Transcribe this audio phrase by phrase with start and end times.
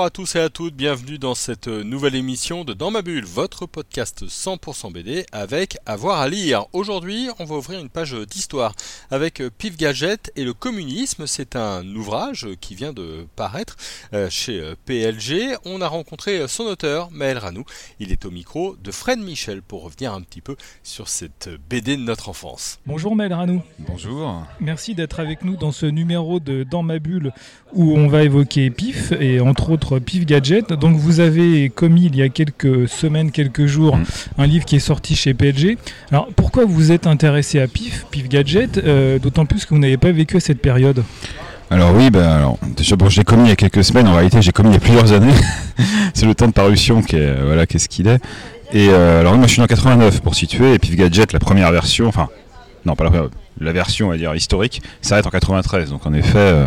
[0.00, 3.26] Bonjour à tous et à toutes, bienvenue dans cette nouvelle émission de Dans ma bulle,
[3.26, 6.64] votre podcast 100% BD avec avoir à lire.
[6.72, 8.74] Aujourd'hui, on va ouvrir une page d'histoire
[9.10, 11.26] avec Pif Gadget et le communisme.
[11.26, 13.76] C'est un ouvrage qui vient de paraître
[14.14, 15.58] euh, chez euh, PLG.
[15.66, 17.64] On a rencontré son auteur, Maël Ranou.
[17.98, 21.98] Il est au micro de Fred Michel pour revenir un petit peu sur cette BD
[21.98, 22.80] de notre enfance.
[22.86, 23.62] Bonjour Maël Ranou.
[23.78, 24.46] Bonjour.
[24.60, 27.34] Merci d'être avec nous dans ce numéro de Dans ma bulle
[27.74, 30.72] où on va évoquer Pif et entre autres Pif Gadget.
[30.72, 34.04] Donc vous avez commis il y a quelques semaines, quelques jours, Mm.
[34.38, 35.78] un livre qui est sorti chez PLG.
[36.12, 39.96] Alors pourquoi vous êtes intéressé à Pif, Pif Gadget, euh, d'autant plus que vous n'avez
[39.96, 41.02] pas vécu cette période?
[41.70, 44.08] Alors oui, ben alors déjà bon, je l'ai commis il y a quelques semaines.
[44.08, 45.32] En réalité, j'ai commis il y a plusieurs années.
[46.14, 48.20] c'est le temps de parution qui est euh, voilà qu'est-ce qu'il est.
[48.72, 50.74] Et euh, alors moi, je suis en 89 pour situer.
[50.74, 52.28] Et Pif Gadget, la première version, enfin
[52.84, 53.28] non pas la, première,
[53.60, 55.90] la version, on va dire historique, s'arrête en 93.
[55.90, 56.66] Donc en effet, euh,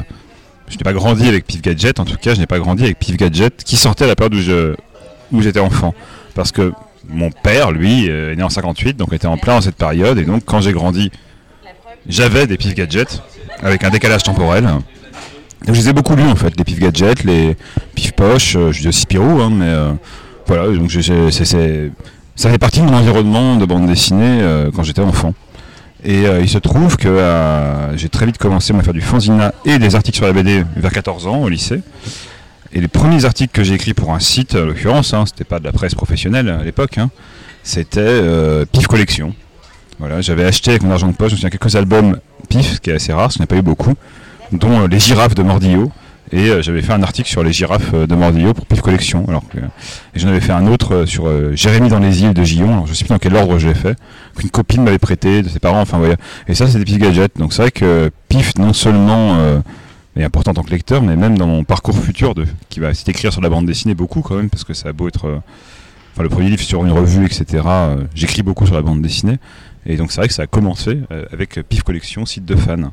[0.74, 2.00] je n'ai pas grandi avec Pif Gadget.
[2.00, 4.34] En tout cas, je n'ai pas grandi avec Pif Gadget qui sortait à la période
[5.32, 5.94] où j'étais enfant,
[6.36, 6.74] parce que
[7.08, 10.18] mon père, lui, euh, est né en 58, donc était en plein dans cette période.
[10.18, 11.12] Et donc quand j'ai grandi,
[12.08, 13.22] j'avais des Pif Gadget
[13.62, 14.64] avec un décalage temporel.
[14.64, 17.56] Donc, je les ai beaucoup lus en fait, les Pif Gadget, les
[17.94, 19.92] Pif Poche, euh, je dis aussi Spirou, hein, mais euh,
[20.48, 24.42] voilà, donc ça fait partie de mon environnement de bande dessinée
[24.76, 25.34] quand j'étais enfant.
[26.06, 29.54] Et euh, il se trouve que euh, j'ai très vite commencé à faire du fanzina
[29.66, 31.82] et des articles sur la BD vers 14 ans au lycée.
[32.74, 35.60] Et les premiers articles que j'ai écrits pour un site, en l'occurrence, hein, c'était pas
[35.60, 37.10] de la presse professionnelle à l'époque, hein,
[37.62, 39.34] c'était euh, Pif Collection.
[40.20, 42.18] J'avais acheté avec mon argent de poche, je me quelques albums
[42.50, 43.94] Pif, ce qui est assez rare, ce n'est pas eu beaucoup,
[44.52, 45.90] dont Les girafes de Mordillo.
[46.36, 49.24] Et euh, j'avais fait un article sur les girafes euh, de Mordillo pour Pif Collection.
[49.28, 52.44] Alors et j'en avais fait un autre euh, sur euh, Jérémy dans les îles de
[52.44, 52.72] Gillon.
[52.74, 53.96] Alors, je sais plus dans quel ordre je l'ai fait.
[54.36, 55.82] Qu'une copine m'avait prêté de ses parents.
[55.82, 56.16] Enfin voilà.
[56.48, 57.38] Et ça, c'est des Pif Gadgets.
[57.38, 59.60] Donc c'est vrai que Pif, non seulement euh,
[60.18, 62.90] est important en tant que lecteur, mais même dans mon parcours futur, de, qui va
[62.90, 65.28] essayer d'écrire sur la bande dessinée beaucoup quand même, parce que ça a beau être.
[65.28, 65.38] euh,
[66.16, 67.64] Enfin, le premier livre sur une revue, etc.
[68.14, 69.40] J'écris beaucoup sur la bande dessinée.
[69.88, 71.00] Et donc c'est vrai que ça a commencé
[71.32, 72.92] avec Pif Collection, site de fans.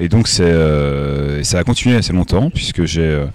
[0.00, 3.26] Et donc euh, ça a continué assez longtemps, puisque j'ai euh,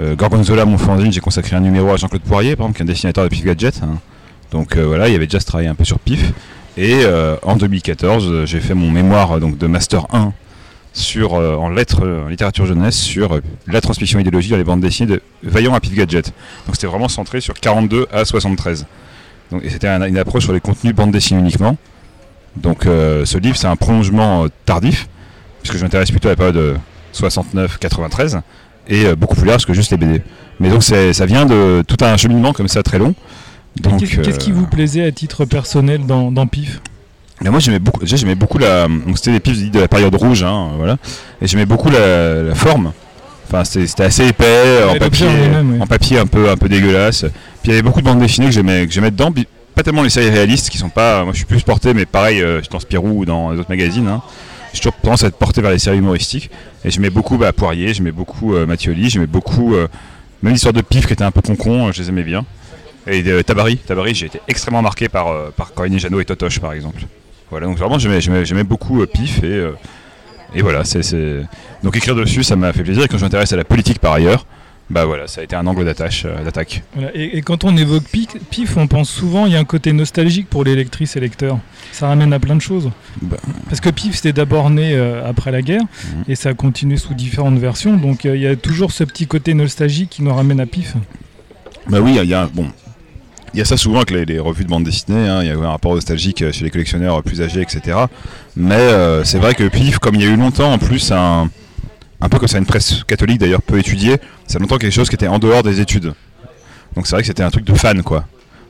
[0.00, 2.84] euh, Gorgonzola, mon fanzine, j'ai consacré un numéro à Jean-Claude Poirier, par exemple, qui est
[2.84, 3.80] un dessinateur de Pif Gadget.
[3.82, 3.98] hein.
[4.50, 6.32] Donc voilà, il avait déjà travaillé un peu sur Pif.
[6.76, 7.02] Et
[7.42, 10.32] en 2014, euh, j'ai fait mon mémoire donc, de Master 1
[10.92, 15.22] sur, en lettres, en littérature jeunesse sur la transmission idéologique dans les bandes dessinées de
[15.42, 16.26] Vaillant à Pif Gadget.
[16.66, 18.86] Donc c'était vraiment centré sur 42 à 73.
[19.50, 21.76] Donc, c'était un- une approche sur les contenus bande dessinée uniquement.
[22.56, 25.08] Donc ce livre c'est un prolongement tardif,
[25.64, 26.76] puisque je m'intéresse plutôt à la période euh,
[27.14, 28.40] 69-93,
[28.86, 30.22] et euh, beaucoup plus large que juste les BD.
[30.60, 33.14] Mais donc ça vient de tout un cheminement comme ça très long.
[33.82, 36.80] Qu'est-ce qui euh, vous plaisait à titre personnel dans, dans Pif?
[37.40, 38.86] Mais moi j'aimais beaucoup, j'aimais beaucoup la,
[39.16, 40.98] c'était des pifs de la période rouge, hein, voilà,
[41.42, 42.92] et j'aimais beaucoup la, la forme.
[43.48, 44.98] Enfin c'était assez épais, en
[45.86, 47.22] papier, en un peu un peu dégueulasse.
[47.22, 47.30] Puis
[47.64, 49.32] il y avait beaucoup de bandes dessinées que j'aimais que j'aimais dedans,
[49.74, 52.40] pas tellement les séries réalistes qui sont pas, moi je suis plus porté, mais pareil
[52.40, 54.06] euh, dans Spirou ou dans les autres magazines.
[54.06, 54.22] Hein.
[54.74, 56.50] J'ai toujours tendance à être porté vers les séries humoristiques,
[56.84, 59.88] et j'aimais beaucoup bah, Poirier, j'aimais beaucoup euh, Mathioli, j'aimais beaucoup euh,
[60.42, 62.44] même l'histoire de Pif qui était un peu concon, euh, je les aimais bien.
[63.06, 66.72] Et Tabari, Tabari, j'ai été extrêmement marqué par euh, par Corinne Jeannot et Totoche par
[66.72, 67.02] exemple.
[67.50, 69.72] Voilà, donc vraiment j'aimais, beaucoup euh, Pif et, euh,
[70.54, 71.14] et voilà, c'est...
[71.82, 74.12] donc écrire dessus ça m'a fait plaisir et quand je m'intéresse à la politique par
[74.12, 74.46] ailleurs,
[74.90, 76.82] bah voilà, ça a été un angle d'attache, euh, d'attaque.
[76.94, 79.64] Voilà, et, et quand on évoque Pif, Pif, on pense souvent il y a un
[79.64, 81.58] côté nostalgique pour les lectrices et lecteurs.
[81.92, 82.90] Ça ramène à plein de choses.
[83.22, 83.38] Bah.
[83.68, 86.24] Parce que Pif c'était d'abord né euh, après la guerre Mhm.
[86.28, 87.96] et ça a continué sous différentes versions.
[87.96, 90.94] Donc euh, il y a toujours ce petit côté nostalgique qui nous ramène à Pif.
[91.88, 92.66] Bah oui, il y a bon,
[93.54, 95.50] il y a ça souvent avec les, les revues de bande dessinée, hein, il y
[95.50, 97.96] a un rapport nostalgique chez les collectionneurs plus âgés, etc.
[98.56, 98.88] Mais
[99.24, 101.48] c'est vrai que Pif, comme il y a eu longtemps en plus un,
[102.24, 105.14] un peu comme ça une presse catholique d'ailleurs peu étudiée, c'est longtemps quelque chose qui
[105.14, 106.14] était en dehors des études.
[106.96, 108.24] Donc c'est vrai que c'était un truc de fan quoi,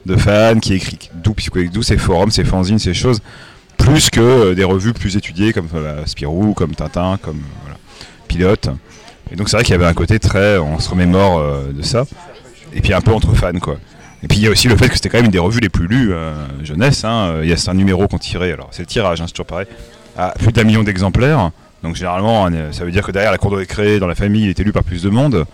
[0.06, 1.36] de fan qui écrit d'où
[1.72, 3.22] d'où ces forums, ces fanzines, ces choses,
[3.78, 5.68] plus que euh, des revues plus étudiées comme
[6.04, 7.42] Spirou, comme Tintin, comme
[8.26, 8.70] Pilote.
[9.30, 11.82] Et donc c'est vrai qu'il y avait un côté très, on se remémore euh, de
[11.82, 12.06] ça,
[12.74, 13.76] et puis un peu entre fans quoi.
[14.24, 15.60] Et puis il y a aussi le fait que c'était quand même une des revues
[15.60, 16.32] les plus lues euh,
[16.64, 17.04] jeunesse.
[17.04, 17.38] hein.
[17.42, 19.66] Il y a certains numéros qu'on tirait, alors c'est le tirage, hein, c'est toujours pareil,
[20.16, 21.52] à plus d'un million d'exemplaires.
[21.84, 24.44] Donc généralement, est- ça veut dire que derrière la cour de récré, dans la famille,
[24.44, 25.44] il était lu par plus de monde.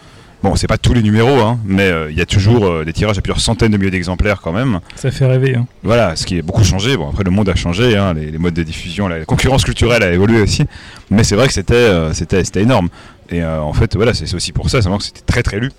[0.43, 2.95] Bon, c'est pas tous les numéros, hein, mais euh, il y a toujours euh, des
[2.95, 4.81] tirages à plusieurs centaines de milliers d'exemplaires quand même.
[4.97, 5.55] Ça fait rêver.
[5.55, 5.67] Hein.
[5.83, 6.97] Voilà, ce qui a beaucoup changé.
[6.97, 10.03] Bon, après le monde a changé, hein, les, les modes de diffusion, la concurrence culturelle
[10.03, 10.65] a évolué aussi.
[11.11, 12.89] Mais c'est vrai que c'était euh, c'était c'était énorme.
[13.29, 15.71] Et en fait, voilà, c'est c'est aussi pour ça, simplement que c'était très très lu.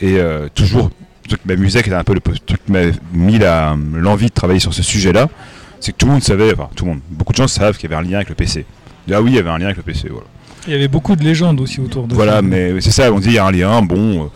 [0.00, 0.18] Et
[0.54, 0.90] toujours,
[1.24, 2.80] le truc qui m'amusait, qui était un peu le truc qui m'a
[3.12, 5.28] mis la- l'envie de travailler sur ce sujet-là,
[5.78, 7.88] c'est que tout le monde savait, enfin tout le monde, beaucoup de gens savent qu'il
[7.90, 8.64] y avait un lien avec le PC.
[9.12, 10.26] Ah oui, il y avait un lien avec le PC, voilà.
[10.66, 12.42] Il y avait beaucoup de légendes aussi autour de Voilà, ça.
[12.42, 14.24] mais c'est ça, on dit il y a un lien, bon.
[14.24, 14.26] euh,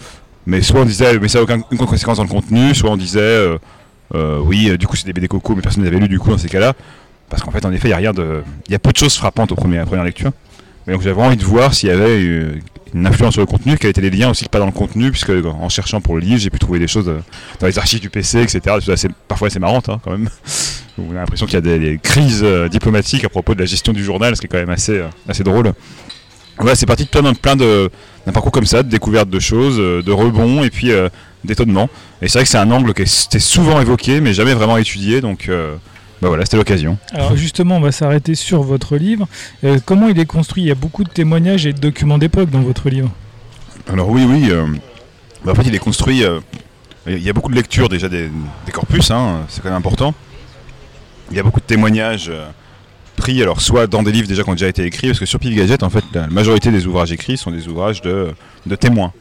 [0.46, 3.18] mais soit on disait, mais ça n'a aucune conséquence dans le contenu, soit on disait,
[3.20, 3.58] euh,
[4.14, 6.38] euh, oui, du coup c'est des BD coco, mais personne n'avait lu du coup dans
[6.38, 6.72] ces cas-là.
[7.28, 8.42] Parce qu'en fait, en effet, il y a rien de.
[8.66, 10.32] Il y a peu de choses frappantes au premier, à la première lecture.
[10.86, 12.20] Mais donc j'avais envie de voir s'il y avait
[12.94, 15.30] une influence sur le contenu, quels étaient les liens aussi, pas dans le contenu, puisque
[15.30, 17.20] en cherchant pour le livre, j'ai pu trouver des choses euh,
[17.60, 18.76] dans les archives du PC, etc.
[19.28, 20.28] Parfois assez marrantes hein, quand même.
[20.98, 23.92] On a l'impression qu'il y a des, crises euh, diplomatiques à propos de la gestion
[23.92, 25.72] du journal, ce qui est quand même assez, euh, assez drôle.
[26.58, 27.88] Voilà, c'est parti de plein, plein d'un
[28.32, 31.08] parcours comme ça, de découverte de choses, de rebonds et puis euh,
[31.42, 31.88] d'étonnement.
[32.20, 35.22] Et c'est vrai que c'est un angle qui était souvent évoqué, mais jamais vraiment étudié.
[35.22, 35.48] Donc,
[36.20, 36.98] bah voilà, c'était l'occasion.
[37.12, 39.26] Alors justement, on va s'arrêter sur votre livre.
[39.64, 40.64] Euh, comment il est construit?
[40.64, 43.10] Il y a beaucoup de témoignages et de documents d'époque dans votre livre.
[43.88, 44.48] Alors oui, oui.
[44.50, 44.66] euh,
[45.44, 46.24] bah, en fait, il est construit.
[46.24, 46.40] euh,
[47.06, 48.28] il y a beaucoup de lectures déjà des,
[48.66, 50.14] des corpus, hein, c'est quand même important.
[51.30, 52.30] Il y a beaucoup de témoignages
[53.16, 55.38] pris, alors soit dans des livres déjà qui ont déjà été écrits, parce que sur
[55.38, 58.34] Pif Gadget, en fait, la majorité des ouvrages écrits sont des ouvrages de,
[58.66, 59.12] de témoins.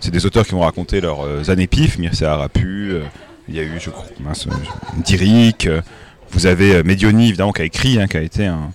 [0.00, 1.98] C'est des auteurs qui vont raconter leurs années pif.
[1.98, 2.96] Mircea Arapu,
[3.48, 4.46] il y a eu, je crois, mince,
[4.98, 5.68] Diric.
[6.34, 8.70] Euh, vous avez euh, Medioni, évidemment, qui a écrit, hein, qui a été un,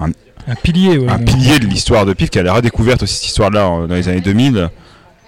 [0.00, 1.08] Un pilier, ouais.
[1.08, 3.94] un pilier de l'histoire de Pif, qui a la redécouverte aussi cette histoire-là en- dans
[3.94, 4.68] les années 2000,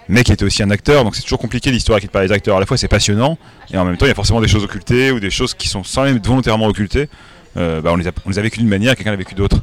[0.09, 1.03] mais qui était aussi un acteur.
[1.03, 2.57] Donc c'est toujours compliqué l'histoire écrite par les acteurs.
[2.57, 3.37] À la fois c'est passionnant,
[3.71, 5.67] et en même temps il y a forcément des choses occultées ou des choses qui
[5.69, 7.07] sont sans même être volontairement occultées.
[7.55, 9.61] Euh, bah, on, les a, on les a vécues d'une manière, quelqu'un l'a vécu d'autre.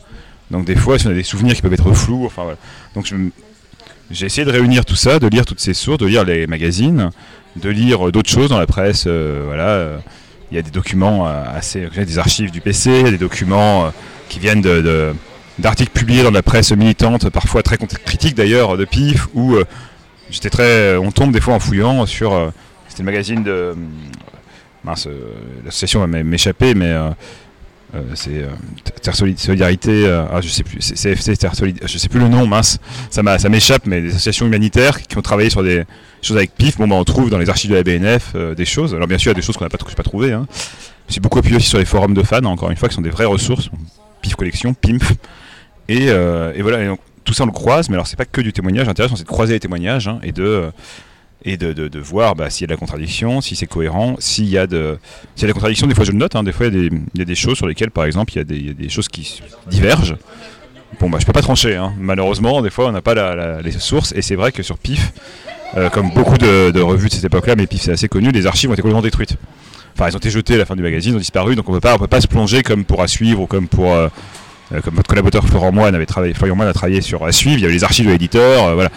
[0.51, 2.57] Donc des fois, si on a des souvenirs qui peuvent être flous, enfin voilà.
[2.95, 3.13] Donc
[4.11, 7.11] j'ai essayé de réunir tout ça, de lire toutes ces sources, de lire les magazines,
[7.57, 9.05] de lire euh, d'autres choses dans la presse.
[9.09, 9.99] euh, voilà, euh,
[10.50, 13.91] il y a des documents euh, assez, des archives du PC, des documents euh,
[14.29, 14.62] qui viennent
[15.58, 19.64] d'articles publiés dans la presse militante, parfois très critiques d'ailleurs, de PIF, où euh,
[20.31, 20.97] j'étais très.
[20.97, 22.52] On tombe des fois en fouillant sur.
[22.88, 23.50] c'était le magazine de.
[23.50, 23.75] euh,
[24.85, 25.06] mince,
[25.64, 26.94] l'association va m'é- m'échapper, mais.
[27.95, 28.49] Euh, c'est euh,
[29.03, 32.29] Terre Soli- Solidarité, euh, ah, je sais plus, c'est Terre Solidarité, je sais plus le
[32.29, 32.79] nom, mince,
[33.11, 35.85] ça m'échappe, mais des associations humanitaires qui ont travaillé sur des
[36.23, 36.79] choses avec PIF.
[36.79, 38.95] Bon, bah, on trouve dans les archives de la BNF des choses.
[38.95, 40.33] Alors, bien sûr, il y a des choses qu'on n'a pas, pas trouvées.
[40.33, 40.47] Hein.
[41.09, 43.03] Je suis beaucoup appuyé aussi sur les forums de fans, encore une fois, qui sont
[43.03, 43.71] des vraies ressources.
[44.23, 45.13] PIF Collection, PIMF.
[45.89, 46.13] Et,
[46.63, 49.17] voilà, et tout ça on le croise, mais alors c'est pas que du témoignage, l'intéressant
[49.17, 50.71] c'est de croiser les témoignages hein, et de,
[51.45, 54.49] et de, de, voir bah, s'il y a de la contradiction, si c'est cohérent, s'il
[54.49, 54.99] y a de
[55.35, 56.75] s'il y a de la contradiction, des fois je le note, hein, des fois il
[57.15, 59.41] y, a des- choses sur lesquelles par exemple il y, a des- choses qui
[59.71, 60.17] divergent.
[61.01, 61.95] Bon bah je peux pas trancher, hein.
[61.99, 65.13] malheureusement, des fois on n'a pas la- les sources, et c'est vrai que sur PIF,
[65.77, 68.69] euh, comme beaucoup de, revues de cette époque-là, mais PIF c'est assez connu, les archives
[68.69, 69.37] ont été complètement détruites.
[69.95, 71.81] Enfin, elles ont été jetées à la fin du magazine, ont disparu, donc on peut
[71.81, 74.09] pas, on peut pas se plonger comme pour à suivre ou comme pour euh,
[74.73, 77.57] euh, comme votre collaborateur Florent Moine avait travaillé, Florian Moine a travaillé sur à suivre,
[77.59, 78.91] il y avait les archives de l'éditeur, voilà.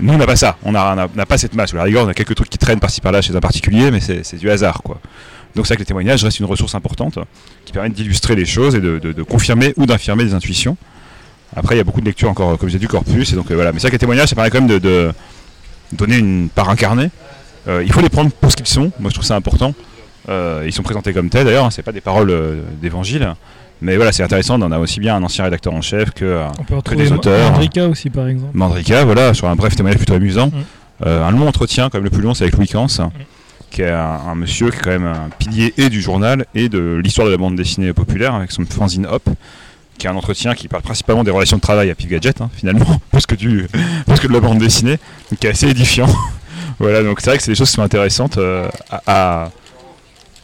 [0.00, 1.72] Nous on n'a pas ça, on n'a pas cette masse.
[1.74, 4.36] La rigueur, on a quelques trucs qui traînent par-ci par-là chez un particulier, mais c'est
[4.36, 5.00] du hasard quoi.
[5.54, 7.18] Donc c'est vrai que les témoignages restent une ressource importante
[7.64, 10.76] qui permet d'illustrer les choses et de, confirmer ou d'infirmer des intuitions.
[11.56, 13.54] Après, il y a beaucoup de lectures encore, comme j'ai du corpus, et donc euh,
[13.54, 13.72] voilà.
[13.72, 15.12] Mais c'est vrai que les témoignages, ça permet quand même de,
[15.92, 17.10] donner une part incarnée.
[17.66, 18.92] Euh, il faut les prendre pour ce qu'ils sont.
[19.00, 19.74] Moi, je trouve ça important.
[20.28, 21.64] Euh, ils sont présentés comme tels d'ailleurs.
[21.64, 23.34] hein, c'est pas des paroles d'évangile,
[23.80, 24.60] mais voilà, c'est intéressant.
[24.60, 27.12] On a aussi bien un ancien rédacteur en chef que euh, On peut des retrouver
[27.12, 27.50] auteurs.
[27.52, 28.56] Mandrika aussi, par exemple.
[28.56, 30.48] Mandrika, voilà, sur un bref témoignage plutôt amusant.
[30.48, 30.52] Mm.
[31.06, 33.10] Euh, un long entretien, quand même le plus long, c'est avec Louis Cans, Mm.
[33.70, 36.68] qui est un, un monsieur qui est quand même un pilier et du journal et
[36.68, 39.28] de l'histoire de la bande dessinée populaire avec son fanzine Hop,
[39.96, 42.50] qui est un entretien qui parle principalement des relations de travail à Pif Gadget, hein,
[42.54, 43.66] finalement, plus que, du,
[44.06, 44.98] plus que de la bande dessinée,
[45.40, 46.08] qui est assez édifiant.
[46.80, 49.02] voilà, donc c'est vrai que c'est des choses qui sont intéressantes euh, à,
[49.44, 49.50] à-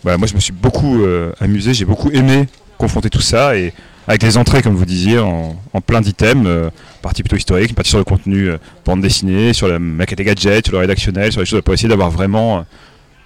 [0.02, 2.46] Voilà, moi je me suis beaucoup euh, amusé, j'ai beaucoup aimé
[2.84, 3.72] confronter tout ça et
[4.06, 6.68] avec les entrées, comme vous disiez, en, en plein d'items, euh,
[7.00, 10.24] partie plutôt historique, une partie sur le contenu euh, bande dessinée, sur la maquette et
[10.24, 12.62] gadget, sur le rédactionnel, sur les choses pour essayer d'avoir vraiment euh,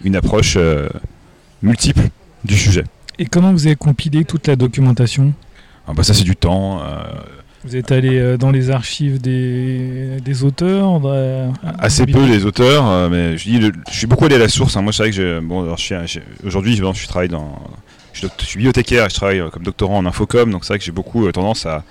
[0.05, 0.89] une approche euh,
[1.63, 2.03] multiple
[2.45, 2.85] du sujet.
[3.19, 5.33] Et comment vous avez compilé toute la documentation?
[5.89, 6.81] Ah bah ça c'est du temps.
[7.65, 11.01] Vous êtes allé dans les archives des, des auteurs
[11.81, 14.77] assez peu les auteurs, mais je, dis, le- je suis beaucoup allé à la source.
[14.77, 14.83] hein.
[14.83, 15.75] Moi c'est vrai que j'ai- bon,
[16.45, 17.59] aujourd'hui je, je travaille dans,
[18.21, 20.93] je, suis bibliothécaire, je travaille euh, comme doctorant en infocom, donc c'est vrai que j'ai
[20.93, 21.85] beaucoup euh, tendance à,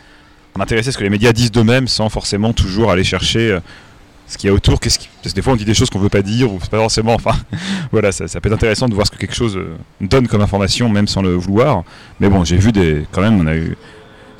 [0.57, 3.59] m'intéresser à ce que les médias disent d'eux-mêmes sans forcément toujours aller chercher euh,
[4.27, 4.79] ce qu'il y a autour.
[4.79, 7.13] Parce que des fois on dit des choses qu'on veut pas dire ou pas forcément.
[7.13, 7.35] Enfin
[7.91, 9.59] voilà, ça, peut être intéressant de voir ce que quelque chose
[10.01, 11.83] donne comme information même sans le vouloir.
[12.19, 13.77] Mais bon, j'ai vu des, quand même, on a eu.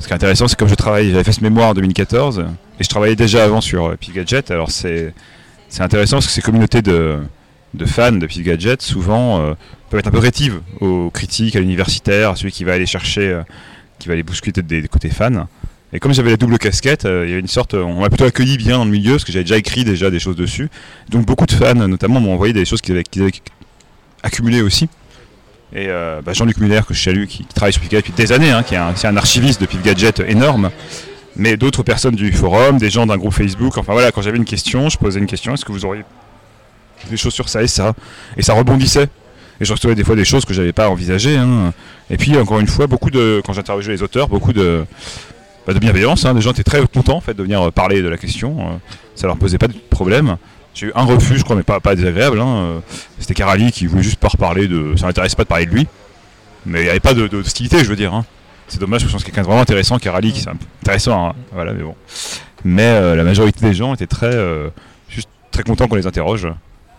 [0.00, 2.44] Ce qui est intéressant, c'est comme je travaille, j'avais fait ce mémoire en 2014
[2.78, 4.50] et je travaillais déjà avant sur euh, Gadget.
[4.50, 5.12] Alors c'est
[5.68, 7.18] c'est intéressant parce que ces communautés de,
[7.74, 9.54] de fans de Pif Gadget, souvent, euh,
[9.90, 13.28] peuvent être un peu rétives aux critiques, à l'universitaire, à celui qui va aller chercher,
[13.28, 13.42] euh,
[13.98, 15.46] qui va aller bousculer des, côtés fans.
[15.92, 18.24] Et comme j'avais la double casquette, euh, il y avait une sorte, on m'a plutôt
[18.24, 20.68] accueilli bien dans le milieu parce que j'avais déjà écrit déjà des choses dessus.
[21.08, 23.32] Donc beaucoup de fans, notamment, m'ont envoyé des choses qu'ils avaient,
[24.22, 24.88] accumulées aussi.
[25.74, 28.62] Et bah, Jean-Luc Muller, que je salue, qui, travaille sur Pif depuis des années, hein,
[28.62, 30.70] qui est un archiviste de Pif Gadget énorme,
[31.36, 33.76] mais d'autres personnes du forum, des gens d'un groupe Facebook.
[33.78, 36.04] Enfin voilà, quand j'avais une question, je posais une question, est-ce que vous auriez
[37.10, 37.94] des choses sur ça et ça
[38.36, 39.08] Et ça rebondissait.
[39.60, 41.36] Et je recevais des fois des choses que j'avais pas envisagées.
[41.36, 41.72] hein.
[42.10, 44.84] Et puis encore une fois, beaucoup de, quand j'interrogeais les auteurs, beaucoup de,
[45.66, 46.24] bah, de bienveillance.
[46.24, 46.34] hein.
[46.34, 48.56] Des gens étaient très contents en fait de venir euh, parler de la question.
[48.60, 48.72] Euh,
[49.16, 50.36] Ça leur posait pas de problème.
[50.74, 52.40] J'ai eu un refus, je crois, mais pas, pas désagréable.
[52.40, 52.46] hein.
[52.56, 52.78] Euh,
[53.18, 54.94] C'était Carali qui voulait juste pas reparler de.
[54.96, 55.86] Ça m'intéressait pas de parler de lui.
[56.66, 58.14] Mais il n'y avait pas de, hostilité, je veux dire.
[58.14, 58.24] hein.
[58.68, 60.50] C'est dommage, je pense que quelqu'un de vraiment intéressant, Carali, qui c'est
[60.82, 61.30] intéressant.
[61.30, 61.32] hein.
[61.52, 61.94] Voilà, mais bon.
[62.64, 64.36] Mais la majorité des gens étaient très,
[65.08, 66.46] juste très contents qu'on les interroge.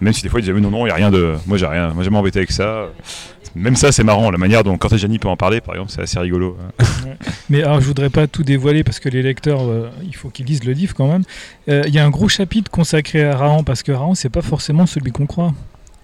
[0.01, 1.57] Même si des fois ils disaient mais non non il y a rien de moi
[1.57, 2.87] j'ai rien moi j'ai jamais embêté avec ça
[3.55, 6.19] même ça c'est marrant la manière dont Cortegiani peut en parler par exemple c'est assez
[6.19, 6.57] rigolo
[7.49, 10.45] Mais alors, je voudrais pas tout dévoiler parce que les lecteurs, euh, il faut qu'ils
[10.45, 11.23] lisent le livre quand même.
[11.67, 14.43] Euh, Il y a un gros chapitre consacré à Rahan parce que Rahan, c'est pas
[14.43, 15.51] forcément celui qu'on croit.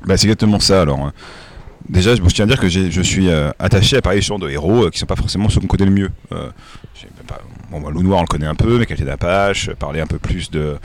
[0.05, 0.81] Bah, c'est exactement ça.
[0.81, 1.09] Alors, euh,
[1.87, 4.89] déjà, je tiens à dire que je suis euh, attaché à parler de héros euh,
[4.89, 6.11] qui sont pas forcément ceux qu'on connaît le mieux.
[6.31, 6.49] Euh,
[7.71, 10.17] bon, bah, Loup Noir, on le connaît un peu, mais Qualité d'Apache, parler un peu
[10.17, 10.77] plus de,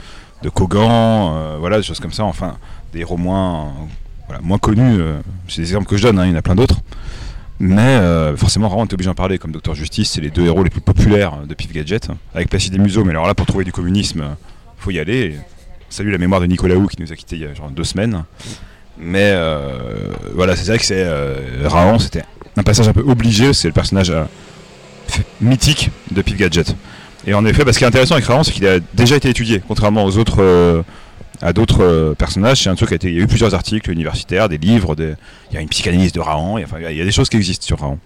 [0.43, 2.23] de Kogan, voilà, des choses comme ça.
[2.23, 2.57] Enfin,
[2.93, 3.71] des héros moins,
[4.41, 4.99] moins connus.
[4.99, 6.77] euh, c'est des exemples que je donne, hein, il y en a plein d'autres.
[7.59, 9.37] Mais euh, forcément, on est obligé d'en parler.
[9.37, 12.77] Comme Docteur Justice, c'est les deux héros les plus populaires de Pif Gadget, avec Placide
[12.79, 13.03] Museau.
[13.03, 14.35] Mais alors là, pour trouver du communisme,
[14.77, 15.35] faut y aller.
[15.89, 17.83] Salut la mémoire de Nicolas Hou qui nous a quittés il y a genre deux
[17.83, 18.23] semaines.
[18.97, 21.05] Mais euh, voilà, c'est vrai que c'est
[21.65, 22.23] Raon, c'était
[22.55, 23.53] un passage un peu obligé.
[23.53, 24.13] C'est le personnage
[25.39, 26.75] mythique de Pif Gadget.
[27.27, 29.29] Et en effet, bah, ce qui est intéressant avec Raon, c'est qu'il a déjà été
[29.29, 30.83] étudié, contrairement aux autres,
[31.41, 32.63] à d'autres euh, personnages.
[32.63, 32.97] C'est un qui a.
[33.01, 35.15] Il y a eu plusieurs articles universitaires, des livres, il
[35.53, 36.57] y a une psychanalyse de Raon.
[36.57, 37.99] Il y a, des choses qui existent sur Raon,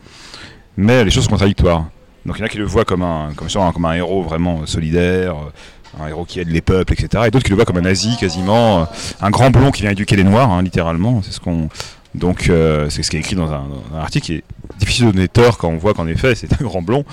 [0.77, 1.85] mais les choses contradictoires.
[2.25, 4.65] Donc il y en a qui le voient comme un, comme, comme un héros vraiment
[4.65, 7.25] solidaire, euh, un héros qui aide les peuples, etc.
[7.27, 8.85] Et d'autres qui le voient comme un nazi quasiment, euh,
[9.21, 11.21] un grand blond qui vient éduquer les noirs, hein, littéralement.
[11.21, 11.69] C'est ce qu'on.
[12.15, 13.67] Donc c'est ce qui est écrit dans un,
[13.99, 14.43] article qui est
[14.79, 17.03] difficile de donner tort quand on voit qu'en effet c'est un grand blond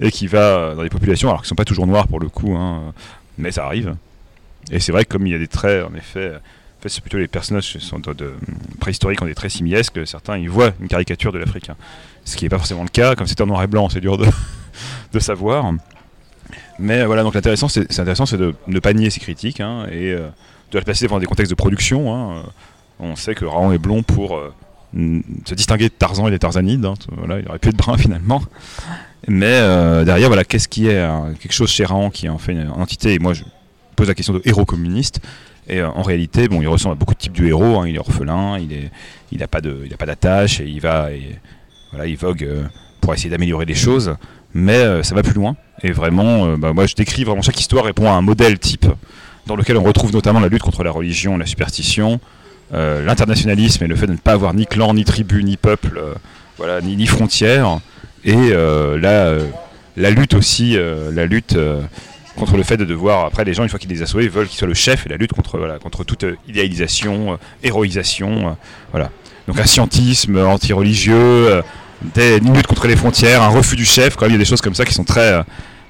[0.00, 2.54] et qui va dans les populations, alors qu'ils sont pas toujours noirs pour le coup,
[2.54, 2.92] hein,
[3.38, 3.96] mais ça arrive.
[4.70, 7.00] Et c'est vrai que comme il y a des traits, en effet, en fait, c'est
[7.00, 8.34] plutôt les personnages sont de, de-
[8.80, 11.76] préhistoriques ont des traits simiesques, certains ils voient une caricature de l'Africain.
[12.24, 14.16] Ce qui n'est pas forcément le cas, comme c'était en noir et blanc, c'est dur
[14.18, 14.26] de,
[15.12, 15.72] de savoir.
[16.78, 20.12] Mais voilà, donc l'intéressant, c'est c'est c'est de ne pas nier ces critiques hein, et
[20.12, 20.28] euh,
[20.70, 22.14] de la placer dans des contextes de production.
[22.14, 22.44] hein.
[22.98, 24.52] On sait que Raon est blond pour euh,
[25.44, 26.84] se distinguer de Tarzan et des Tarzanides.
[26.84, 26.94] hein.
[27.16, 28.42] Voilà, il aurait pu être brun finalement.
[29.28, 32.52] Mais euh, derrière, voilà, qu'est-ce qui est euh, quelque chose chez Raon qui en fait
[32.52, 33.18] une entité?
[33.18, 33.44] Moi, je
[34.08, 35.20] la question de héros communiste.
[35.68, 37.80] Et euh, en réalité, bon, il ressemble à beaucoup de types du héros.
[37.80, 37.88] hein.
[37.88, 41.38] Il est orphelin, il n'a pas de, il a pas d'attache et il va, et,
[41.92, 42.64] voilà, il vogue euh,
[43.00, 44.16] pour essayer d'améliorer les choses.
[44.54, 45.56] Mais euh, ça va plus loin.
[45.82, 48.86] Et vraiment, bah, moi, je décris vraiment chaque histoire répond à un modèle type
[49.46, 52.20] dans lequel on retrouve notamment la lutte contre la religion, la superstition,
[52.72, 56.00] l'internationalisme et le fait de ne pas avoir ni clan, ni tribu, ni peuple,
[56.56, 57.80] voilà, ni, ni frontières.
[58.24, 59.50] Et euh,
[59.96, 61.58] la, lutte aussi, la lutte
[62.36, 64.48] contre le fait de devoir, après les gens, une fois qu'ils les a sauvés, veulent
[64.48, 68.48] qu'il soit le chef, et la lutte contre, voilà, contre toute euh, idéalisation, euh, héroïsation.
[68.48, 68.52] euh,
[68.90, 69.10] voilà.
[69.48, 71.62] Donc un scientisme anti-religieux,
[72.16, 74.48] une lutte contre les frontières, un refus du chef, quand même, il y a des
[74.48, 75.42] choses comme ça qui sont très,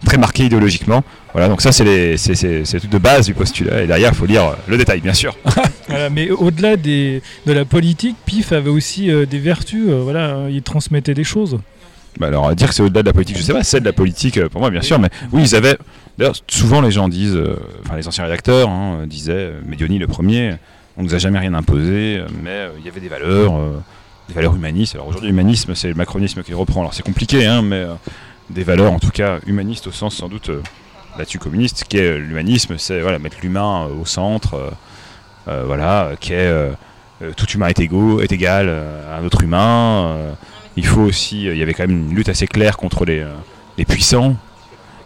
[0.06, 1.04] très marquées idéologiquement.
[1.32, 2.34] Voilà, donc ça c'est les, c'est,
[2.64, 5.36] truc de base du postulat, et derrière il faut lire le détail, bien sûr.
[6.12, 9.90] Mais au-delà de la politique, Pif avait aussi des vertus.
[9.90, 11.58] voilà, euh, il transmettait des choses.
[12.18, 13.84] Bah alors, à dire que c'est au-delà de la politique, je sais pas, c'est de
[13.84, 15.78] la politique euh, pour moi, bien sûr, mais oui, ils avaient.
[16.18, 20.06] D'ailleurs, souvent les gens disent, euh, enfin les anciens rédacteurs hein, euh, disaient, euh, le
[20.06, 20.56] premier,
[20.98, 23.54] on nous a jamais rien imposé, mais il y avait des valeurs,
[24.28, 24.94] des valeurs humanistes.
[24.94, 26.80] Alors aujourd'hui, l'humanisme, c'est le macronisme qui reprend.
[26.80, 27.86] Alors c'est compliqué, hein, mais
[28.50, 30.50] des valeurs en tout cas humanistes au sens sans doute
[31.16, 34.74] là-dessus communiste, qui est l'humanisme, c'est voilà, mettre l'humain au centre,
[35.46, 36.52] voilà, qui est
[37.36, 40.36] tout humain est égaux, est égal à un autre humain.
[40.76, 43.20] Il faut aussi, euh, il y avait quand même une lutte assez claire contre les,
[43.20, 44.36] euh, puissants.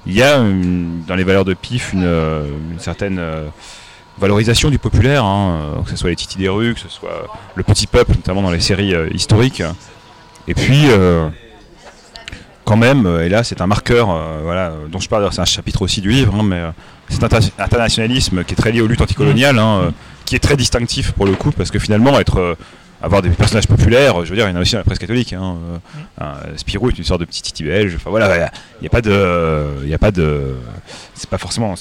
[0.06, 2.44] Il y a dans les valeurs de PIF une, euh,
[2.78, 3.20] certaine
[4.18, 7.62] valorisation du populaire, hein, que ce soit les Titi des rues, que ce soit le
[7.64, 9.62] petit peuple, notamment dans les séries historiques.
[10.46, 10.84] Et puis,
[12.64, 14.06] quand même, et là c'est un marqueur
[14.44, 16.62] voilà, dont je parle, c'est un chapitre aussi du livre, hein, mais
[17.08, 19.92] cet inter- internationalisme qui est très lié aux luttes anticoloniales, hein,
[20.24, 22.56] qui est très distinctif pour le coup, parce que finalement, être,
[23.06, 24.98] avoir des personnages populaires, je veux dire, il y en a aussi dans la presse
[24.98, 25.32] catholique.
[25.32, 25.56] Hein,
[26.20, 27.94] euh, un- Spirou est une sorte de petit titi belge.
[27.96, 30.56] Enfin voilà, il n'y a pas de, il a pas de,
[31.14, 31.74] c'est pas forcément.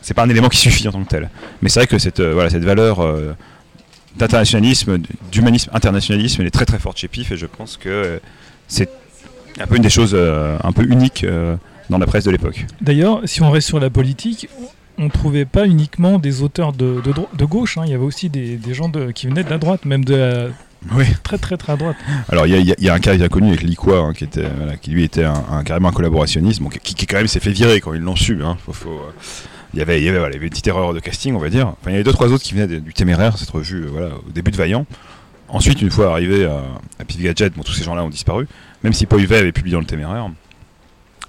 [0.00, 1.30] c'est pas un élément qui suffit en tant que tel.
[1.62, 3.00] Mais c'est vrai que cette, voilà, cette valeur
[4.16, 4.98] d'internationalisme,
[5.30, 8.20] d'humanisme, internationalisme, elle est très très forte chez PIF et je pense que
[8.68, 8.90] c'est
[9.58, 11.24] un peu une des choses un peu uniques
[11.88, 12.66] dans la presse de l'époque.
[12.80, 14.48] D'ailleurs, si on reste sur la politique,
[14.98, 17.82] on ne trouvait pas uniquement des auteurs de, de, gauche, hein.
[17.84, 20.48] il y avait aussi des, gens qui venaient de la droite, même de la
[20.94, 21.04] oui.
[21.22, 21.96] très très très droite.
[22.28, 24.48] Alors il y, a un cas connu avec Liqua, hein, qui, était,
[24.80, 27.94] qui lui était un, carrément un collaborationniste, qui, qui, quand même s'est fait virer quand
[27.94, 28.42] ils l'ont su.
[28.42, 28.56] Hein.
[28.70, 29.12] Faut, euh,
[29.74, 31.68] il y avait, il y avait, une petite erreur de casting, on va dire.
[31.68, 34.08] Enfin, il y avait deux trois autres qui venaient du Téméraire, cette revue, euh, voilà,
[34.08, 34.86] au début de Vaillant.
[35.48, 36.62] Ensuite, une fois arrivé à,
[36.98, 38.46] à Gadget, bon, tous ces gens-là ont disparu,
[38.82, 40.30] même si Paul avait publié dans le Téméraire.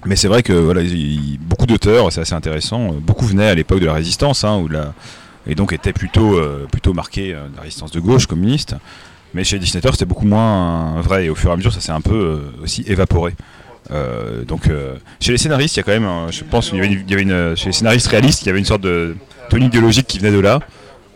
[0.06, 0.82] Mais c'est vrai que voilà,
[1.40, 4.94] beaucoup d'auteurs, c'est assez intéressant, euh, beaucoup venaient à l'époque de la résistance, hein, la,
[5.48, 8.76] et donc étaient plutôt, euh, plutôt marqués euh, de la résistance de gauche, communiste.
[9.34, 11.80] Mais chez les dessinateurs, c'était beaucoup moins vrai, et au fur et à mesure, ça
[11.80, 13.34] s'est un peu aussi évaporé.
[14.48, 14.70] donc
[15.20, 17.68] chez les scénaristes, il y a quand même, je pense, il y avait, une, chez
[17.68, 19.16] les scénaristes réalistes, il y avait une sorte de
[19.50, 20.60] tenue idéologique qui venait de là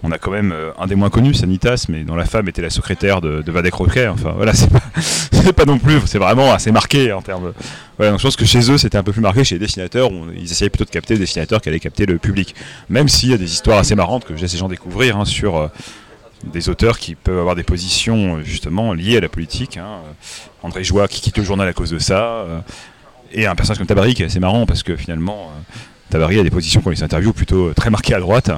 [0.03, 2.61] on a quand même euh, un des moins connus, Sanitas, mais dont la femme était
[2.61, 6.71] la secrétaire de, de Vadek Enfin voilà, c'est pas, pas, non plus, c'est vraiment assez
[6.71, 7.53] marqué en termes.
[7.99, 10.27] Donc je pense que chez eux c'était un peu plus marqué, chez les dessinateurs, où
[10.35, 12.53] ils essayaient plutôt de capter des dessinateurs qui allaient capter le public.
[12.89, 15.25] Même s'il y a des histoires assez marrantes que je laisse ces gens découvrir hein,
[15.25, 15.67] sur euh,
[16.43, 19.77] des auteurs qui peuvent avoir des positions justement liées à la politique.
[19.77, 19.99] Hein.
[20.63, 22.23] André Joie qui quitte le journal à cause de ça.
[22.23, 22.59] Euh,
[23.31, 25.51] et un personnage comme Tabari qui est assez marrant parce que finalement,
[26.09, 28.51] Tabari a des positions quand il s'interviewe plutôt très marquées à droite.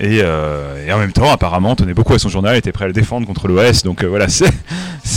[0.00, 2.94] Euh, et, en même temps, apparemment, tenait beaucoup à son journal, était prêt à le
[2.94, 3.82] défendre contre l'OS.
[3.82, 4.50] Donc euh, voilà, c'est,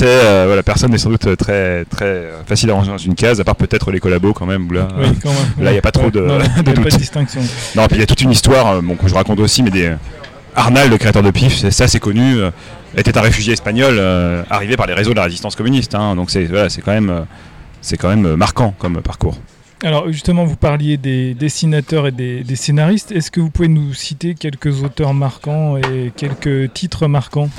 [0.03, 3.43] euh, voilà, personne n'est sans doute très, très facile à ranger dans une case, à
[3.43, 4.71] part peut-être les collabos quand même.
[4.73, 4.87] là,
[5.59, 7.41] il n'y a pas trop de, de, distinction.
[7.75, 9.93] Non, puis il y a toute une histoire, bon, que je raconte aussi, mais des
[10.55, 12.37] Arnal, le créateur de PIF, ça c'est connu,
[12.97, 13.99] était un réfugié espagnol
[14.49, 15.95] arrivé par les réseaux de la résistance communiste.
[15.95, 17.25] Hein, donc c'est voilà, quand même,
[17.81, 19.37] c'est quand même marquant comme parcours.
[19.83, 23.11] Alors justement, vous parliez des dessinateurs et des, scénaristes.
[23.11, 27.49] Est-ce que vous pouvez nous citer quelques auteurs marquants et quelques titres marquants?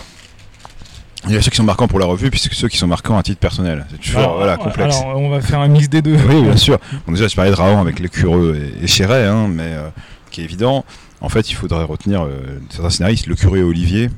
[1.29, 3.19] Il y a ceux qui sont marquants pour la revue, puis ceux qui sont marquants
[3.19, 3.85] à titre personnel.
[3.91, 4.97] C'est toujours voilà, complexe.
[4.97, 6.17] Alors, on va faire un mix des deux.
[6.29, 6.79] oui, bien sûr.
[7.07, 9.89] Bon, déjà, je parlais de Raon avec Les Curieux et, Chéret, hein, mais euh,
[10.31, 10.85] qui est évident.
[11.21, 14.11] En fait, il faudrait retenir euh, certains scénaristes, Le et Olivier.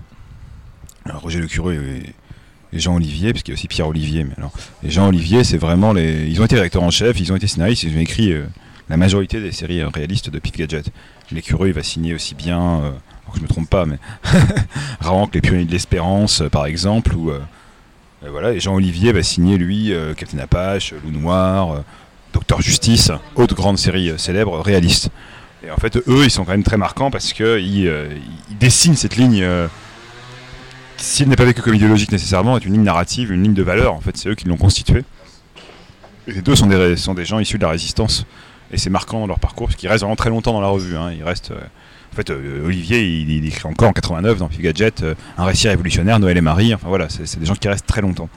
[1.05, 2.15] Alors, Roger Le est
[2.73, 4.25] les Jean Olivier, parce qu'il y a aussi Pierre Olivier.
[4.25, 6.27] Mais alors, les Jean Olivier, c'est vraiment les.
[6.29, 8.45] Ils ont été rédacteurs en chef, ils ont été scénaristes, ils ont écrit euh,
[8.89, 10.91] la majorité des séries euh, réalistes de Pif Gadget.
[11.31, 12.91] Les va signer aussi bien, euh,
[13.35, 13.99] je me trompe pas, mais
[15.01, 17.31] Rawank, Les Pionniers de l'Espérance, par exemple, ou
[18.27, 21.85] voilà, et Jean Olivier va signer lui Captain Apache, Loup Noir,
[22.33, 25.11] Docteur Justice, autre grande série célèbre réaliste.
[25.67, 27.87] Et en fait, eux, ils sont quand même très marquants parce qu'ils
[28.51, 29.45] ils dessinent cette ligne
[31.01, 33.95] s'il n'est pas vécu comme idéologique nécessairement, est une ligne narrative, une ligne de valeur.
[33.95, 35.05] En fait, c'est eux qui l'ont constitué.
[36.27, 38.27] Et les deux sont des, sont des gens issus de la résistance.
[38.71, 40.97] Et c'est marquant dans leur parcours, parce qu'ils restent vraiment très longtemps dans la revue.
[40.97, 41.13] Hein.
[41.17, 41.61] Il reste, euh,
[42.13, 45.69] en fait, euh, Olivier, il, écrit encore en 89 dans Pig Gadget euh, un récit
[45.69, 46.75] révolutionnaire, Noël et Marie.
[46.75, 48.29] Enfin voilà, c'est des gens qui restent très longtemps.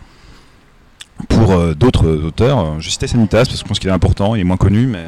[1.28, 4.46] Pour d'autres auteurs, je citais Sanitas parce que je pense qu'il est important, il est
[4.46, 5.06] moins connu, mais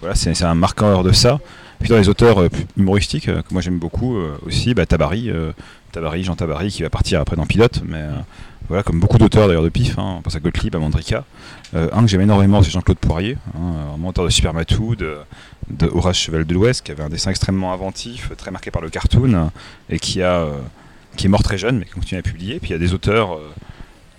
[0.00, 1.40] voilà, c'est un marqueur de ça.
[1.80, 2.42] Puis dans les auteurs
[2.76, 5.30] humoristiques, que moi j'aime beaucoup aussi, bah, Tabari,
[5.92, 8.12] Tabari, Jean Tabari, qui va partir après dans Pilote, mais euh,
[8.68, 11.24] voilà, comme beaucoup d'auteurs d'ailleurs de pif, hein, on pense à Gottlieb, à Mandrika.
[11.74, 15.16] Euh, un que j'aime énormément, c'est Jean-Claude Poirier, hein, un auteur de Supermatou, de,
[15.70, 18.90] de Horace Cheval de l'Ouest, qui avait un dessin extrêmement inventif, très marqué par le
[18.90, 19.50] cartoon,
[19.88, 20.52] et qui, a, euh,
[21.16, 22.60] qui est mort très jeune, mais qui continue à publier.
[22.60, 23.38] Puis il y a des auteurs,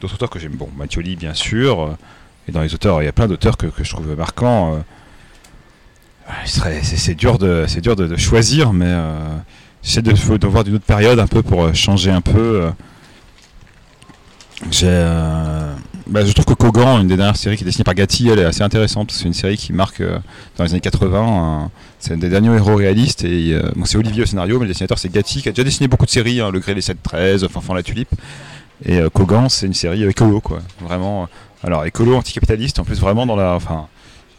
[0.02, 1.96] d'autres auteurs que j'aime, bon, Mathioli bien sûr,
[2.48, 4.84] et dans les auteurs, il y a plein d'auteurs que, je trouve marquants.
[6.46, 7.66] C'est dur, de,
[8.18, 8.96] choisir, mais
[9.82, 12.64] J'essaie de, de, voir d'une autre période un peu pour euh, changer un peu.
[12.64, 12.72] Euh.
[14.84, 15.74] Euh,
[16.08, 18.40] bah, je trouve que Kogan, une des dernières séries qui est dessinée par Gatti, elle
[18.40, 19.12] est assez intéressante.
[19.12, 20.04] C'est une série qui marque
[20.58, 21.72] dans les années 80.
[22.00, 23.22] c'est un des derniers héros réalistes.
[23.22, 26.12] C'est Olivier au scénario, mais le dessinateur c'est Gatti qui a déjà dessiné beaucoup de
[26.12, 28.14] séries, hein, Le Gré les 7-13, Fanfan la Tulipe.
[28.86, 30.60] Et Kogan, c'est une série écolo, quoi.
[30.82, 31.30] Vraiment.
[31.64, 33.60] alors écolo, anticapitaliste, en plus vraiment dans la.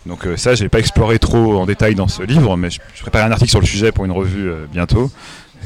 [0.06, 2.80] Donc euh, ça, je n'ai pas exploré trop en détail dans ce livre, mais je,
[2.94, 5.10] je prépare un article sur le sujet pour une revue euh, bientôt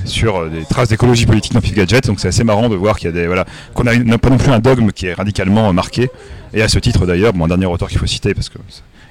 [0.04, 2.06] sur euh, des traces d'écologie politique dans Pif Gadget.
[2.06, 3.44] Donc c'est assez marrant de voir qu'il y a des voilà
[3.74, 6.10] qu'on n'a pas non plus un dogme qui est radicalement marqué.
[6.52, 8.58] Et à ce titre d'ailleurs, mon dernier auteur qu'il faut citer parce que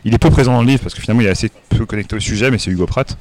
[0.04, 2.18] il est peu présent dans le livre parce que finalement il est assez peu connecté
[2.18, 3.18] au sujet, mais c'est Hugo Pratt.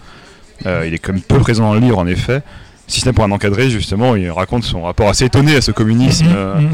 [0.64, 2.42] il est comme peu présent dans le livre en effet.
[2.88, 5.70] Si ce n'est pour un encadré justement, il raconte son rapport assez étonné à ce
[5.70, 6.26] communisme.
[6.26, 6.68] Mhm,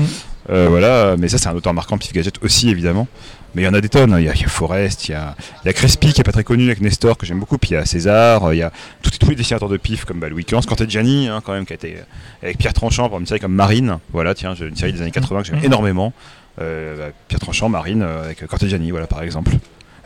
[0.48, 0.66] mhm.
[0.68, 3.06] voilà, mais ça c'est un auteur marquant Pif Gadget aussi évidemment.
[3.54, 4.12] Mais il y en a des tonnes.
[4.12, 4.20] Hein.
[4.20, 5.34] Il y a, Forest, il y a,
[5.64, 7.58] il Crespi qui est pas très connu avec Nestor que j'aime beaucoup.
[7.58, 10.20] Puis il y a César, il y a tous, tous les dessinateurs de pif comme
[10.20, 11.96] bah, Louis XV, Cortegiani hein, quand même qui a été
[12.42, 13.98] avec Pierre Tranchant pour une série comme Marine.
[14.12, 15.64] Voilà, tiens, une série des années 80 que j'aime mmh.
[15.64, 16.12] énormément.
[16.60, 19.52] Euh, bah, Pierre Tranchant, Marine euh, avec Cortegiani, voilà par exemple.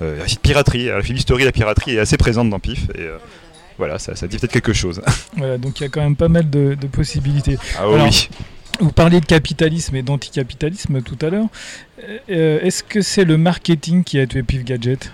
[0.00, 2.88] Euh, la piraterie, la de la piraterie est assez présente dans Pif.
[2.96, 3.08] Et,
[3.78, 5.00] voilà, ça, ça dit peut-être quelque chose.
[5.36, 7.56] Voilà, donc il y a quand même pas mal de, de possibilités.
[7.76, 8.28] Ah Alors, oui.
[8.80, 11.46] Vous parliez de capitalisme et d'anticapitalisme tout à l'heure.
[12.30, 15.12] Euh, Est-ce que c'est le marketing qui a tué Pif Gadget?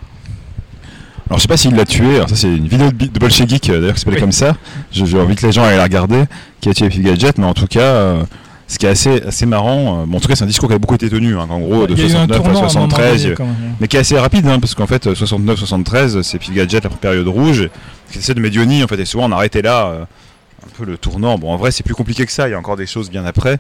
[1.29, 3.19] Alors je sais pas s'il l'a tué, alors ça c'est une vidéo de, Bi- de
[3.19, 4.21] Bolche Geek euh, d'ailleurs qui s'appelait Oui.
[4.23, 4.57] comme ça,
[4.91, 6.25] Je- j'ai envie que les gens aillent la regarder,
[6.63, 8.23] qui a tué Pif Gadget, mais en tout cas, euh,
[8.67, 10.75] ce qui est assez, assez marrant, euh, bon en tout cas c'est un discours qui
[10.75, 12.43] a beaucoup été tenu, hein, qu'en gros de Il y a eu un 69 à
[12.43, 13.55] tournant à un moment 73, donné, quand même.
[13.79, 17.29] mais qui est assez rapide, hein, parce qu'en fait 69-73 c'est Pif Gadget la période
[17.29, 17.69] rouge,
[18.17, 20.05] essaie de Medioni en fait, et souvent on arrêtait là, euh,
[20.65, 22.59] un peu le tournant, bon en vrai c'est plus compliqué que ça, il y a
[22.59, 23.59] encore des choses bien après.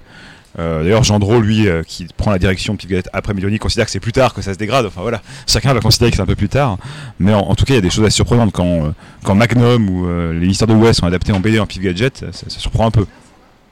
[0.58, 4.00] Euh, D'ailleurs, Gendreau, lui, euh, qui prend la direction de après Medioni, considère que c'est
[4.00, 4.86] plus tard que ça se dégrade.
[4.86, 6.78] Enfin voilà, chacun va considérer que c'est un peu plus tard.
[7.20, 8.90] Mais en, en tout cas, il y a des choses assez surprenantes quand, euh,
[9.24, 12.48] quand Magnum ou les histoires de West sont adaptés en BD en Pif Gadget, ça,
[12.48, 13.04] ça surprend un peu.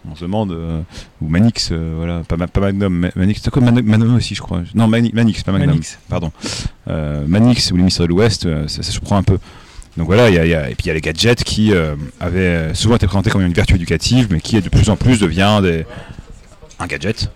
[0.09, 0.53] On se demande,
[1.21, 4.43] ou Manix, voilà, pas, Ma- pas Magnum, Ma- Manix, c'est quoi Man- Magnum aussi, je
[4.43, 4.61] crois.
[4.75, 5.99] Non, Mani- Manix, pas Magnum, Manix.
[6.09, 6.31] pardon.
[6.87, 9.39] Manix ou les mystères de l'Ouest, ça, ça surprend un peu.
[9.97, 12.75] Donc voilà, il y a, et puis il y a les gadgets qui euh, avaient
[12.75, 15.61] souvent été présentés comme une vertu éducative, mais qui de plus en plus devient
[16.79, 17.31] un gadget,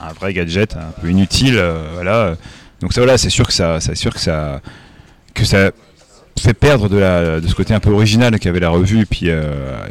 [0.00, 2.36] un, vrai gadget, un peu inutile, euh, voilà.
[2.80, 4.62] Donc ça, voilà, c'est sûr que ça, c'est sûr que ça,
[5.34, 5.70] que ça
[6.40, 9.04] fait perdre de ce côté un peu original qu'avait la revue.
[9.04, 9.86] Puis, euh,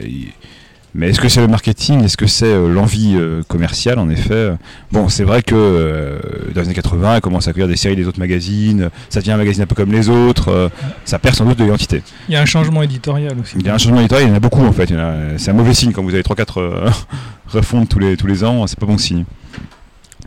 [0.97, 2.03] mais est-ce que c'est le marketing?
[2.03, 4.49] Est-ce que c'est euh, l'envie euh, commerciale En effet,
[4.91, 6.17] bon, c'est vrai que euh,
[6.55, 8.89] dans les années 80, elle commence à accueillir des séries des autres magazines.
[9.10, 10.71] Ça devient un magazine un peu comme les autres.
[11.05, 12.01] ça perd sans doute de l'identité.
[12.27, 13.57] Il y a un changement éditorial aussi.
[13.60, 14.91] Il y a un changement éditorial, il y en a beaucoup en fait.
[15.38, 16.89] C'est un mauvais signe quand vous avez 3-4 euh,
[17.47, 19.25] refontes tous les, tous les ans, c'est pas bon signe.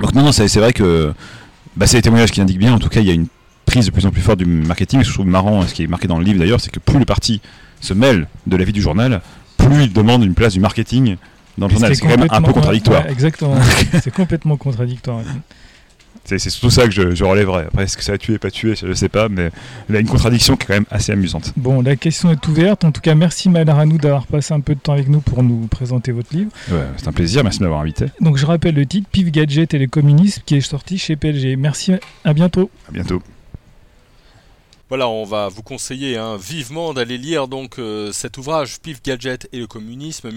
[0.00, 1.12] Donc non, non, c'est c'est vrai que
[1.76, 2.74] bah, c'est les témoignages qui indiquent bien.
[2.74, 3.26] En tout cas, il y a une
[3.66, 5.00] prise de plus en plus forte du marketing.
[5.00, 6.78] Ce que je trouve marrant, ce qui est marqué dans le livre d'ailleurs, c'est que
[6.78, 7.40] plus le parti
[7.80, 9.20] se mêle de la vie du journal,
[9.68, 11.16] plus il demande une place du marketing
[11.58, 11.92] dans le journal.
[11.92, 13.04] est C'est quand même un peu contradictoire.
[13.04, 13.56] ouais, exactement.
[14.02, 15.20] c'est complètement contradictoire.
[16.24, 17.64] C'est surtout ça que je, je relèverais.
[17.64, 19.50] Après, est-ce que ça a tué, pas tué, je sais pas, mais
[19.88, 21.52] il y a une contradiction qui est quand même assez amusante.
[21.56, 22.84] Bon, la question est ouverte.
[22.84, 25.66] En tout cas, merci Malaranou d'avoir passé un peu de temps avec nous pour nous
[25.66, 26.50] présenter votre livre.
[26.70, 28.06] Ouais, c'est un plaisir, merci de m'avoir invité.
[28.20, 31.56] Donc, je rappelle le titre Pif Gadget et les communistes qui est sorti chez PLG.
[31.56, 31.94] Merci,
[32.24, 32.70] à bientôt.
[32.88, 33.22] À bientôt.
[34.90, 39.48] Voilà, on va vous conseiller hein, vivement d'aller lire donc euh, cet ouvrage Pif Gadget
[39.52, 40.30] et le communisme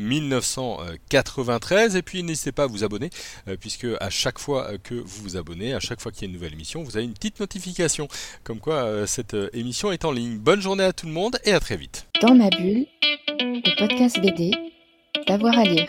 [0.00, 3.10] 1969-1993 et puis n'hésitez pas à vous abonner
[3.46, 6.24] euh, puisque à chaque fois euh, que vous vous abonnez, à chaque fois qu'il y
[6.24, 8.08] a une nouvelle émission, vous avez une petite notification
[8.42, 10.38] comme quoi cette émission est en ligne.
[10.38, 12.08] Bonne journée à tout le monde et à très vite.
[12.20, 12.86] Dans ma bulle,
[13.38, 14.50] le podcast BD,
[15.28, 15.86] d'avoir à lire.